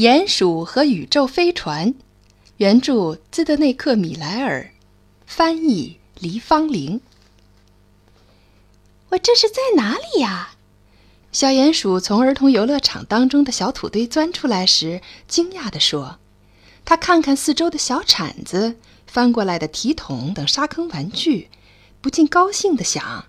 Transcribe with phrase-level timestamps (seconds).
[0.00, 1.94] 鼹鼠和宇宙飞船，
[2.56, 4.72] 原著兹德内克·米莱尔，
[5.26, 7.02] 翻译黎芳玲。
[9.10, 10.52] 我这是在哪里呀？
[11.32, 16.18] 小鼹鼠从儿童游乐场当中的小土堆钻出来时，惊讶地说
[16.86, 18.76] ：“他看看四周的小铲子、
[19.06, 21.50] 翻过来的提桶等沙坑玩具，
[22.00, 23.26] 不禁高兴地想：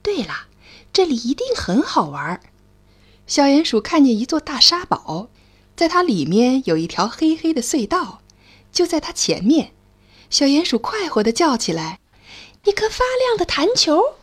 [0.00, 0.46] 对了，
[0.92, 2.40] 这里一定很好玩。”
[3.26, 5.28] 小鼹鼠看见一座大沙堡，
[5.76, 8.20] 在它里面有一条黑黑的隧道，
[8.72, 9.72] 就在它前面。
[10.30, 12.00] 小鼹鼠快活地叫起来
[12.64, 14.14] ：“一颗发亮的弹球！”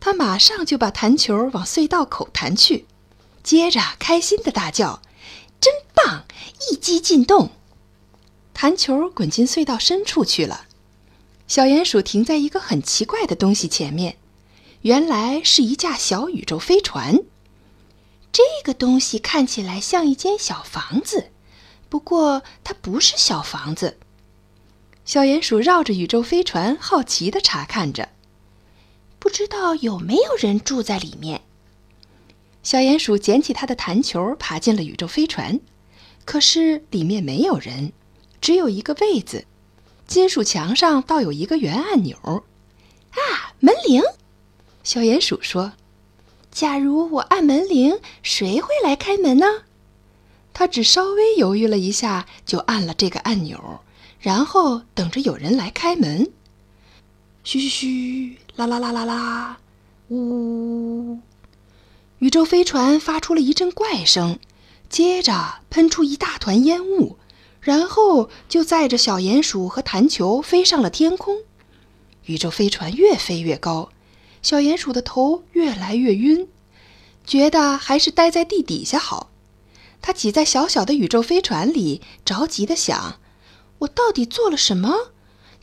[0.00, 2.86] 它马上就把弹球往隧道口弹去，
[3.42, 5.00] 接着开心的大叫
[5.60, 6.24] ：“真棒！
[6.70, 7.50] 一击进洞！”
[8.52, 10.66] 弹球滚进隧道深处去了。
[11.46, 14.16] 小鼹鼠停在一个很奇怪的东西前面，
[14.82, 17.22] 原来是一架小宇宙飞船。
[18.34, 21.30] 这个东西看起来像一间小房子，
[21.88, 23.96] 不过它不是小房子。
[25.04, 28.08] 小鼹鼠绕着宇宙飞船好奇地查看着。
[29.20, 31.42] 不知道有没有人住在里面。
[32.64, 35.60] 小鼹鼠捡起它的弹球，爬进了宇宙飞船。
[36.24, 37.92] 可是里面没有人，
[38.40, 39.46] 只有一个位子。
[40.08, 42.44] 金属墙上倒有一个圆按钮。
[43.12, 44.02] 啊，门铃！
[44.82, 45.74] 小鼹鼠说
[46.54, 49.64] ：“假如我按门铃，谁会来开门呢？”
[50.54, 53.80] 他只稍微犹豫了一下，就按了这个按钮，
[54.20, 56.30] 然后等着有人来开门。
[57.42, 59.58] 嘘嘘嘘，啦啦啦啦啦，
[60.10, 61.18] 呜！
[62.20, 64.38] 宇宙飞船发出了一阵怪声，
[64.88, 67.18] 接着喷出一大团烟雾，
[67.60, 71.38] 然后就载着小鼹鼠和弹球飞上了天空。
[72.26, 73.90] 宇宙飞船越飞越高，
[74.44, 76.46] 小鼹鼠的头越来越晕，
[77.24, 79.30] 觉得还是待在地底下好。
[80.02, 83.18] 它挤在小小的宇宙飞船里，着急的想
[83.80, 85.12] ：“我到底做了什么？”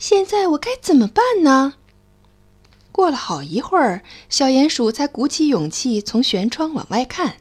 [0.00, 1.74] 现在我该怎么办呢？
[2.90, 7.36] 过了好一会儿，小鼹鼠才鼓起勇气从舷窗往外看。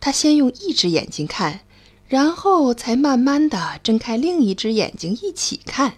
[0.00, 1.60] 它先用一只眼睛看，
[2.06, 5.94] 然后才慢慢的睁开另一只眼睛一起看。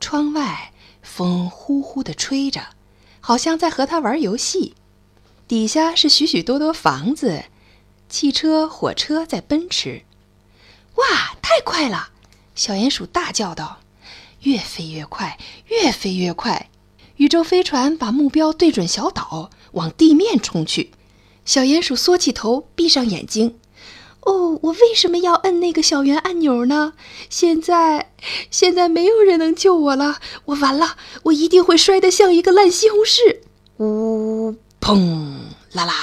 [0.00, 2.70] 窗外风呼呼的吹着，
[3.26, 4.74] 好像在和他玩游戏。
[5.48, 7.46] 底下是许许多多房子、
[8.08, 10.04] 汽车、火车在奔驰。
[10.94, 12.10] 哇，太快了！
[12.54, 13.78] 小鼹鼠大叫道。
[14.42, 16.70] 越飞越快，越飞越快，
[17.16, 20.92] 宇宙飞船把目标对准小岛，往地面冲去。
[21.44, 23.58] 小鼹鼠缩起头，闭上眼睛。
[24.20, 26.92] 哦，我为什么要摁那个小圆按钮呢？
[27.28, 28.05] 现在，
[28.50, 33.38] 现在没有人能救我了，我完了，我一定会摔得像一个烂西红柿。
[33.78, 35.36] 呜，砰，
[35.72, 35.94] 啦啦，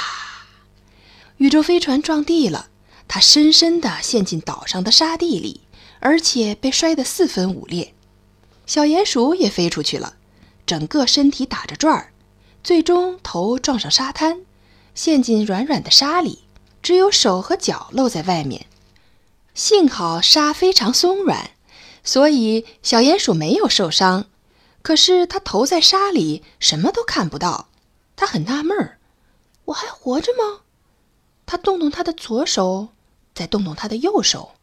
[1.37, 2.67] 宇宙飞船撞地了，
[3.07, 5.61] 它深深地陷进岛上的沙地里，
[5.99, 7.93] 而且被摔得四分五裂。
[8.65, 10.15] 小鼹鼠也飞出去了，
[10.65, 12.13] 整个身体打着转儿，
[12.63, 14.41] 最终头撞上沙滩，
[14.95, 16.43] 陷进软软的沙里，
[16.81, 18.67] 只有手和脚露在外面。
[19.53, 21.51] 幸好沙非常松软，
[22.03, 24.25] 所以小鼹鼠没有受伤。
[24.81, 27.69] 可是它头在沙里，什么都看不到。
[28.15, 28.99] 它很纳闷儿
[29.65, 30.61] ：“我还活着吗？”
[31.45, 32.89] 它动动它的左手，
[33.33, 34.55] 再动动它的右手，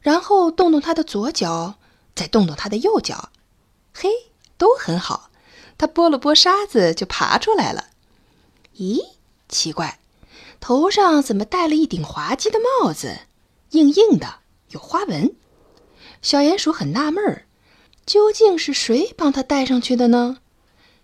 [0.00, 1.74] 然后动动它的左脚，
[2.14, 3.30] 再动动它的右脚。
[3.92, 4.08] 嘿，
[4.56, 5.30] 都很好。
[5.76, 7.86] 他拨了拨沙子，就爬出来了。
[8.76, 9.00] 咦，
[9.48, 9.98] 奇怪，
[10.60, 13.22] 头上怎么戴了一顶滑稽的帽子？
[13.70, 14.36] 硬硬的，
[14.68, 15.34] 有花纹。
[16.24, 17.44] 小鼹鼠很纳闷儿，
[18.06, 20.38] 究竟是谁帮他戴上去的呢？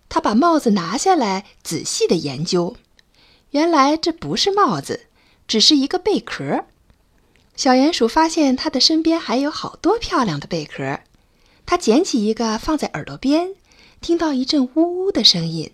[0.08, 2.74] 他把帽子拿下来，仔细的研究。
[3.50, 5.08] 原来这不是帽子，
[5.46, 6.64] 只是一个贝壳。
[7.54, 11.00] 小鼹鼠发现他的身边还有好多漂亮的贝壳。
[11.66, 13.54] 他捡起一个放在耳朵边，
[14.00, 15.70] 听到一阵呜呜的声音。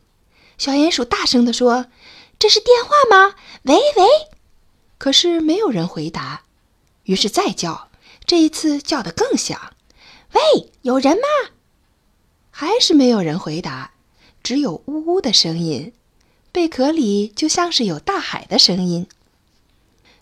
[0.58, 1.86] 小鼹鼠大声地说
[2.40, 3.36] ：“这是电话吗？
[3.62, 4.04] 喂喂！”
[4.98, 6.42] 可是没有人回答。
[7.04, 7.88] 于是再叫，
[8.26, 9.72] 这一次叫得更响
[10.34, 11.52] ：“喂，有人吗？”
[12.50, 13.92] 还是没有人回答，
[14.42, 15.92] 只有呜呜的声音。
[16.50, 19.06] 贝壳里就像是有大海的声音。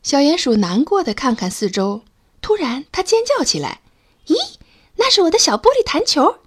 [0.03, 2.03] 小鼹鼠难过的看看四周，
[2.43, 3.81] 突然它尖叫起来
[4.27, 4.35] ：“咦！”
[4.97, 6.39] 那是我的小玻璃弹球，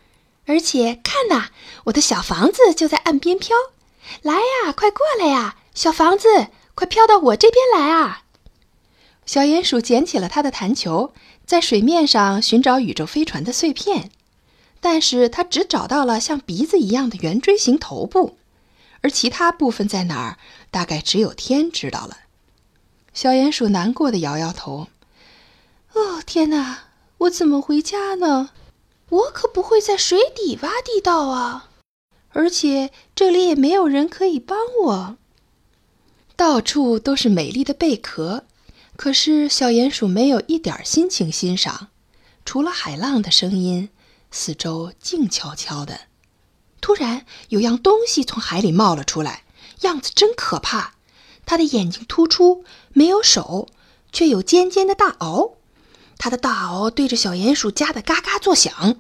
[0.45, 1.49] 而且看呐，
[1.85, 3.55] 我的小房子就在岸边飘。
[4.21, 8.23] 来呀，快过来呀，小房子，快飘到我这边来啊！
[9.25, 11.13] 小鼹鼠捡起了它的弹球，
[11.47, 14.11] 在水面上寻找宇宙飞船的碎片，
[14.81, 18.37] 但是他只找到了像鼻子一样的圆锥形头部，
[18.99, 20.37] 而其他部分在哪儿，
[20.69, 22.17] 大概只有天知道了。
[23.13, 24.89] 小鼹鼠难过的摇摇头。
[25.93, 26.79] 哦，天哪！
[27.19, 28.49] 我怎么回家呢？
[29.09, 31.69] 我可不会在水底挖地道啊！
[32.31, 35.17] 而且这里也没有人可以帮我。
[36.35, 38.43] 到处都是美丽的贝壳，
[38.97, 41.89] 可是小鼹鼠没有一点心情欣赏，
[42.43, 43.89] 除了海浪的声音，
[44.31, 46.01] 四周静悄悄的。
[46.81, 49.43] 突然，有样东西从海里冒了出来，
[49.81, 50.95] 样子真可怕。
[51.45, 53.67] 它的眼睛突出，没有手，
[54.11, 55.53] 却有尖尖的大螯。
[56.17, 58.97] 它的大螯对着小鼹鼠夹得嘎嘎作响。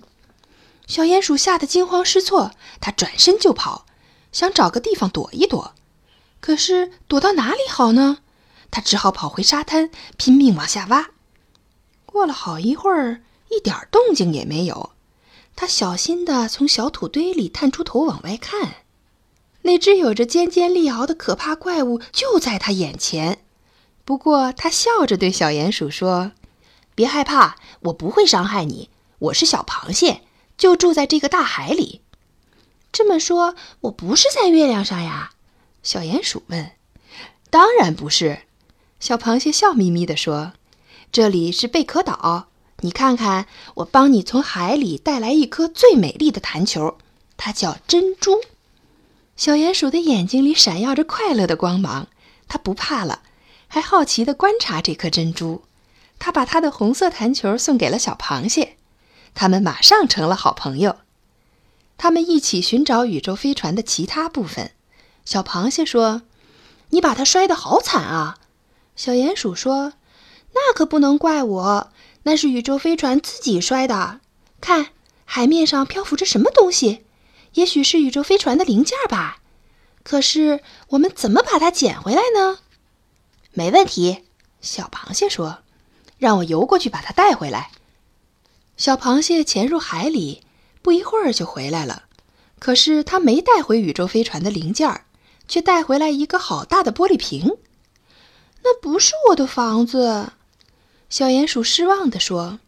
[0.85, 3.87] 小鼹鼠吓得惊慌失措，它转身就跑，
[4.31, 5.73] 想找个地方躲一躲。
[6.39, 8.19] 可是躲到哪里好呢？
[8.71, 11.09] 他只好跑回沙滩，拼命往下挖。
[12.05, 14.91] 过了好一会儿，一点动静也没有。
[15.55, 18.75] 他小心地从小土堆里探出头往外看，
[19.63, 23.43] 那只有着尖尖利螯的可怕怪物就在他眼前。
[24.05, 26.31] 不过他笑着对小鼹鼠说
[26.95, 28.89] ：“别害怕，我不会伤害你。
[29.19, 30.21] 我是小螃蟹，
[30.57, 32.01] 就住在这个大海里。”
[32.93, 35.31] 这么说，我不是在月亮上呀？
[35.83, 36.71] 小鼹鼠问。
[37.49, 38.43] “当然不是。”
[38.99, 40.53] 小螃蟹笑眯眯地说
[41.11, 42.47] ，“这里是贝壳岛。”
[42.81, 46.97] 你看看，我帮你从海里带来一颗最美丽的弹球，
[47.35, 48.41] 它叫珍珠。
[49.35, 52.07] 小鼹鼠的眼睛里闪耀着快乐的光芒，
[52.47, 53.21] 它不怕了，
[53.67, 55.63] 还好奇地观察这颗珍珠。
[56.19, 58.77] 它把它的红色弹球送给了小螃蟹，
[59.33, 60.97] 他们马上成了好朋友。
[61.97, 64.71] 他们一起寻找宇宙飞船的其他部分。
[65.25, 66.21] 小螃蟹说
[66.89, 68.37] ：“你把它摔得好惨啊！”
[68.97, 69.93] 小鼹鼠说
[70.53, 71.91] ：“那可不能怪我。”
[72.23, 74.19] 那是宇宙飞船自己摔的。
[74.59, 74.87] 看，
[75.23, 77.05] 海面上漂浮着什么东西？
[77.53, 79.37] 也许是宇宙飞船的零件吧。
[80.03, 82.59] 可是我们怎么把它捡回来呢？
[83.53, 84.25] 没问题，
[84.59, 85.59] 小螃蟹说
[86.19, 87.71] ：“让我游过去把它带回来。”
[88.75, 90.43] 小螃蟹潜入海里，
[90.81, 92.03] 不一会儿就回来了。
[92.59, 95.05] 可是它没带回宇宙飞船的零件，
[95.47, 97.57] 却带回来一个好大的玻璃瓶。
[98.67, 100.33] 那不是我的房子。
[101.09, 102.59] 小鼹鼠失望地说：“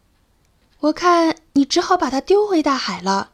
[0.80, 3.32] 我看你只好把它丢回大海了，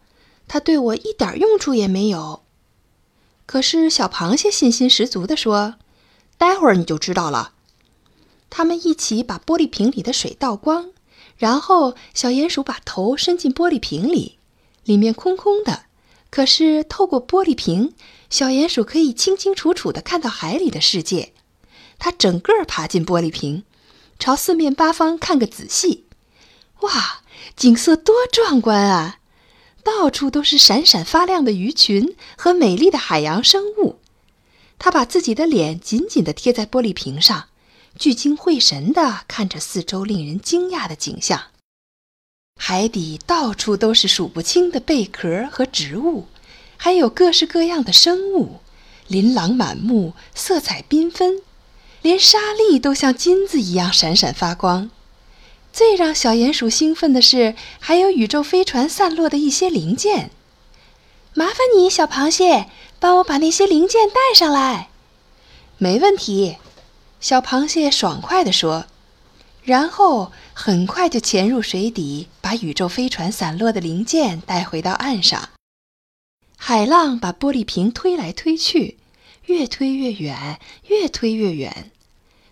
[0.49, 2.43] 它对我一点用处也没有。”
[3.47, 5.77] 可是小螃蟹信心十足地说
[6.37, 7.53] ：“待会儿你就知道了。”
[8.51, 10.91] 他们一起把玻璃瓶里的水倒光，
[11.37, 14.39] 然后小鼹鼠把头伸进玻璃瓶里，
[14.83, 15.85] 里面空空的。
[16.31, 17.95] 可是透过玻璃瓶，
[18.29, 21.33] 小鼹鼠可以清清楚楚地看到海里的世界。
[21.99, 23.65] 他整个爬进玻璃瓶。
[24.19, 26.07] 朝四面八方看个仔细，
[26.81, 27.21] 哇，
[27.55, 29.19] 景色多壮观啊！
[29.85, 33.99] 到处都是闪闪发亮的鱼群和美丽的海洋生物。
[34.79, 37.49] 他把自己的脸紧紧地贴在玻璃瓶上，
[37.99, 41.49] 聚精会神地看着四周令人惊讶的景象。
[42.59, 46.27] 海底到处都是数不清的贝壳和植物，
[46.79, 48.61] 还有各式各样的生物，
[49.09, 51.43] 琳琅满目，色彩缤纷。
[52.03, 54.91] 连沙粒都像金子一样闪闪发光。
[55.73, 60.31] 最让小鼹鼠兴奋的是，还有宇宙飞船散落的一些零件。
[61.35, 62.67] 麻烦你，小螃蟹，
[62.99, 64.89] 帮我把那些零件带上来。
[65.77, 66.57] 没问题，
[67.21, 68.87] 小螃蟹爽快地说。
[69.63, 75.49] 然后很快就潜入水底，把宇宙飞船散落的零件带回到岸上。
[76.57, 78.97] 海浪把玻璃瓶推来推去，
[79.47, 81.91] 越推越远，越推越远。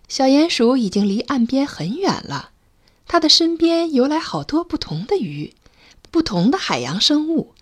[0.07, 2.51] 小鼹鼠已经离岸边很远了，
[3.07, 5.53] 它的身边游来好多不同的鱼，
[6.11, 7.53] 不同的海洋生物，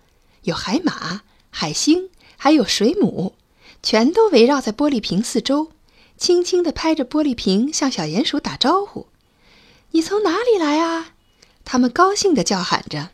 [0.42, 3.34] 有海马、海星，还有水母，
[3.82, 5.72] 全都围绕在玻璃瓶四周，
[6.16, 9.08] 轻轻地拍着玻璃瓶向小鼹鼠打招呼
[9.92, 11.14] ：“你从哪里来啊？”
[11.64, 13.10] 它们高兴地叫喊着：“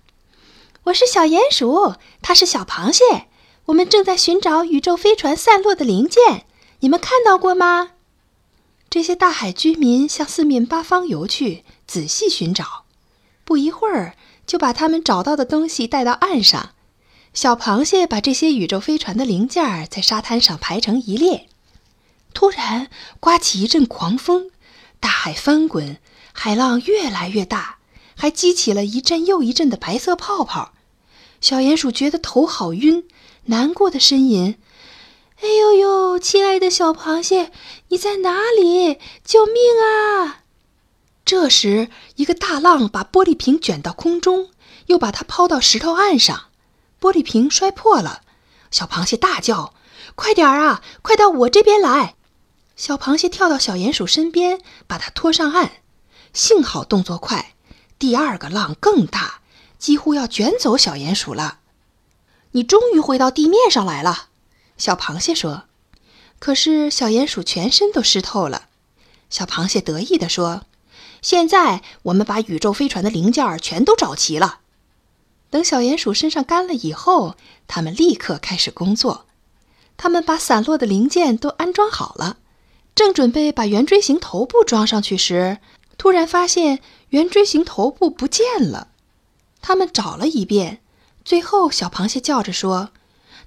[0.84, 3.28] 我是小鼹鼠，它是小螃蟹，
[3.70, 6.44] 我们正在寻找宇宙飞船散落的零件，
[6.80, 7.92] 你们看到过吗？”
[8.90, 12.84] 这些大海居民向四面八方游去，仔细寻找。
[13.44, 16.70] 不一会儿，就把他们找到的东西带到岸上。
[17.32, 21.46] 小螃蟹把这些宇宙飞船的零件在沙滩上排成一列。
[22.34, 24.50] 突然，刮起一阵狂风，
[24.98, 25.98] 大海翻滚，
[26.32, 27.78] 海浪越来越大，
[28.16, 30.72] 还激起了一阵又一阵的白色泡泡。
[31.40, 33.08] 小鼹鼠觉得头好晕，
[33.44, 34.58] 难过的呻吟。
[35.40, 37.50] 哎呦呦，亲爱的小螃蟹，
[37.88, 38.98] 你在哪里？
[39.24, 40.44] 救命啊！
[41.24, 44.50] 这时，一个大浪把玻璃瓶卷到空中，
[44.86, 46.48] 又把它抛到石头岸上，
[47.00, 48.20] 玻璃瓶摔破了。
[48.70, 49.72] 小螃蟹大叫
[50.14, 52.16] ：“快点儿啊，快到我这边来！”
[52.76, 55.72] 小螃蟹跳到小鼹鼠身边，把它拖上岸。
[56.32, 57.54] 幸好动作快，
[57.98, 59.39] 第二个浪更大，
[59.80, 61.58] 几乎要卷走小鼹鼠了。
[62.52, 64.28] 你终于回到地面上来了，
[64.76, 65.64] 小螃蟹说。
[66.38, 68.68] 可是小鼹鼠全身都湿透了。
[69.28, 70.62] 小螃蟹得意地说
[71.20, 74.60] ：“现在我们把宇宙飞船的零件全都找齐了。”
[75.50, 79.26] 等小鼹鼠身上干了以后，他们立刻开始工作。
[79.96, 82.38] 他们把散落的零件都安装好了，
[82.94, 85.58] 正准备把圆锥形头部装上去时，
[85.98, 88.88] 突然发现圆锥形头部不见了。
[89.60, 90.80] 他们找了一遍，
[91.24, 92.90] 最后小螃蟹叫着说：“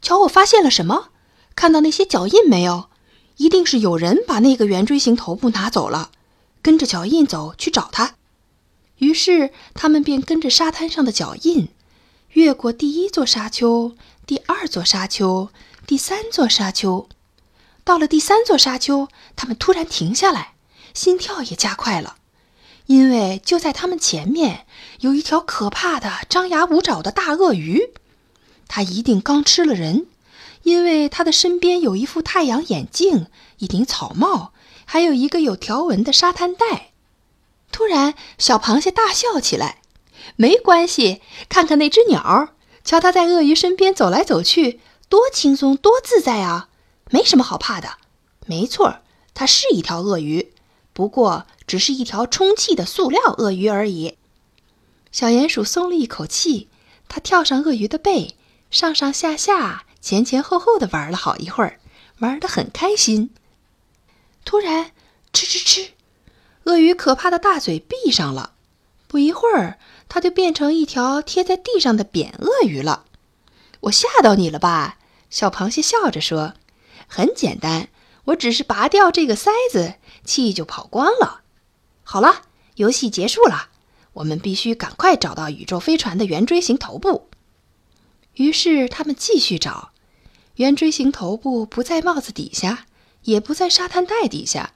[0.02, 1.10] 瞧，我发现了什么？
[1.56, 2.90] 看到那些脚印没有？
[3.38, 6.12] 一定是有人把那个圆锥形头部拿走了。
[6.62, 8.16] 跟着脚印走去找他。”
[9.00, 11.70] 于是他们便跟着沙滩上的脚印，
[12.30, 15.50] 越过第一座沙丘，第二座沙丘。
[15.86, 17.10] 第三座沙丘，
[17.84, 20.54] 到了第三座沙丘，他们突然停下来，
[20.94, 22.16] 心跳也加快了，
[22.86, 24.66] 因为就在他们前面
[25.00, 27.94] 有一条可怕的张牙舞爪的大鳄鱼。
[28.68, 30.08] 它一定刚吃了人，
[30.64, 33.28] 因为它的身边有一副太阳眼镜、
[33.60, 34.54] 一顶草帽，
[34.86, 36.92] 还有一个有条纹的沙滩袋。
[37.72, 39.82] 突然，小螃蟹大笑起来
[40.38, 42.50] ：“没关系，看看那只鸟，
[42.84, 46.70] 瞧它在鳄鱼身边走来走去。”多轻松，多自在啊！
[47.12, 47.98] 没什么好怕的。
[48.48, 48.96] 没错，
[49.36, 50.53] 它是一条鳄鱼，
[50.94, 54.18] 不过只是一条充气的塑料鳄鱼而已。
[55.12, 56.70] 小鼹鼠松了一口气，
[57.10, 58.36] 它跳上鳄鱼的背，
[58.72, 61.80] 上上下下、前前后后的玩了好一会儿，
[62.20, 63.32] 玩得很开心。
[64.46, 64.92] 突然，
[65.32, 65.92] 吃吃吃，
[66.66, 68.54] 鳄鱼可怕的大嘴闭上了。
[69.08, 69.78] 不一会儿，
[70.10, 73.06] 它就变成一条贴在地上的扁鳄鱼了。
[73.82, 74.98] 我吓到你了吧？
[75.30, 76.54] 小螃蟹笑着说
[77.08, 77.90] ：“很简单，
[78.26, 81.42] 我只是拔掉这个塞子，气就跑光了。
[82.04, 82.44] 好了，
[82.76, 83.70] 游戏结束了，
[84.14, 87.30] 我们必须赶快找到宇宙飞船的圆锥形头部。”
[88.36, 89.92] 于是他们继续找，
[90.56, 92.86] 圆锥形头部不在帽子底下，
[93.24, 94.74] 也不在沙滩袋底下。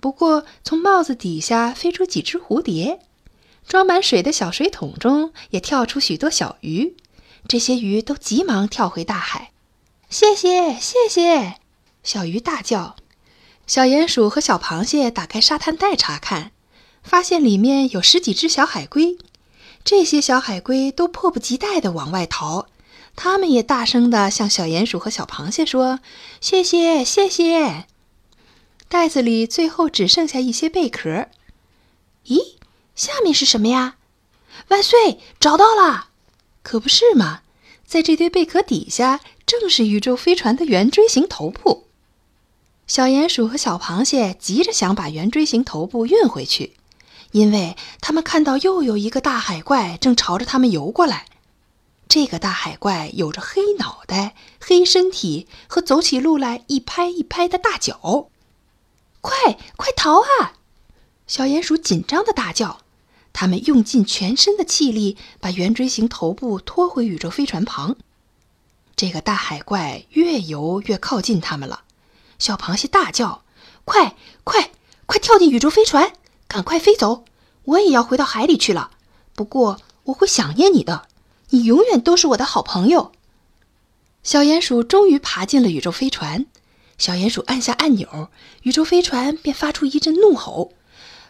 [0.00, 3.00] 不过，从帽子底下飞出几只蝴蝶，
[3.68, 6.96] 装满水的小水桶中也跳出许多小鱼。
[7.46, 9.52] 这些鱼都急忙跳回大海。
[10.08, 11.60] 谢谢，谢谢！
[12.02, 12.96] 小鱼大叫。
[13.66, 16.50] 小鼹鼠和小螃蟹打开沙滩袋查看，
[17.02, 19.16] 发现里面有十几只小海龟。
[19.84, 22.66] 这些小海龟都迫不及待地往外逃，
[23.14, 26.00] 它们也大声地向小鼹鼠和小螃蟹说
[26.40, 27.86] ：“谢谢，谢谢！”
[28.88, 31.28] 袋子里最后只剩下一些贝壳。
[32.26, 32.56] 咦，
[32.96, 33.96] 下面是什么呀？
[34.68, 36.08] 万岁，找到了！
[36.62, 37.42] 可不是嘛，
[37.86, 41.86] 在这堆贝壳底下，正是宇宙飞船的圆锥形头部。
[42.90, 46.72] 小鼹鼠和小螃蟹急着想把圆锥形头部运回去，
[47.30, 51.26] 因为他们看到又有一个大海怪正朝着他们游过来。
[52.08, 58.26] 这个大海怪有着黑脑袋、黑身体和走起路来一拍一拍的大脚。
[59.20, 60.54] 快快逃啊！
[61.28, 62.80] 小鼹鼠紧张的大叫。
[63.32, 67.94] 他们用尽全身的气力，把圆锥形头部拖回宇宙飞船旁。
[68.96, 71.84] 这个大海怪越游越靠近他们了。
[72.40, 73.44] 小螃蟹大叫
[73.84, 74.72] ：“快快
[75.06, 76.14] 快跳进宇宙飞船，
[76.48, 77.24] 赶快飞走！
[77.64, 78.90] 我也要回到海里去了。
[79.34, 81.06] 不过我会想念你的，
[81.50, 83.12] 你永远都是我的好朋友。”
[84.24, 86.46] 小鼹鼠终于爬进了宇宙飞船。
[86.98, 88.30] 小鼹鼠按下按钮，
[88.62, 90.72] 宇宙飞船便发出一阵怒吼：“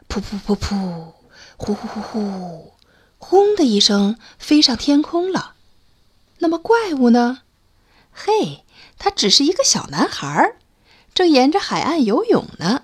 [0.08, 1.12] 噗噗噗噗！”
[1.56, 2.72] 呼呼呼呼，
[3.18, 5.54] 轰的一声飞上天空了。
[6.38, 7.42] 那么怪物呢？
[8.10, 8.64] 嘿，
[8.98, 10.56] 他只是一个小男孩儿，
[11.14, 12.82] 正沿着海岸游泳呢。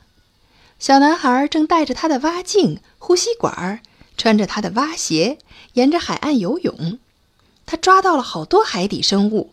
[0.78, 3.80] 小男孩正带着他的蛙镜、呼吸管儿，
[4.16, 5.38] 穿着他的蛙鞋，
[5.72, 6.98] 沿着海岸游泳。
[7.64, 9.52] 他抓到了好多海底生物，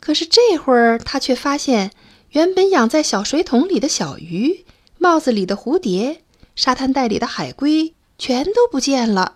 [0.00, 1.90] 可是这会儿他却发现，
[2.30, 4.64] 原本养在小水桶里的小鱼、
[4.98, 6.22] 帽子里的蝴蝶、
[6.54, 7.94] 沙滩袋里的海龟。
[8.18, 9.34] 全都不见了，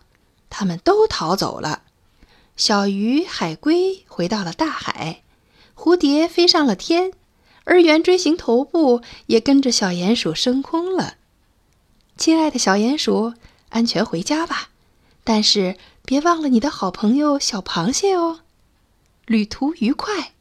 [0.49, 1.83] 他们都逃走了。
[2.57, 5.23] 小鱼、海龟回到了大海，
[5.75, 7.11] 蝴蝶飞上了天，
[7.67, 11.17] 而圆锥形头部也跟着小鼹鼠升空了。
[12.17, 13.35] 亲爱的小鼹鼠，
[13.69, 14.71] 安全回家吧，
[15.23, 18.41] 但是别忘了你的好朋友小螃蟹哦。
[19.27, 20.33] 旅途愉快。